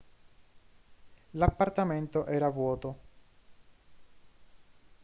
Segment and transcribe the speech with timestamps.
[1.33, 2.99] l'appartamento era vuoto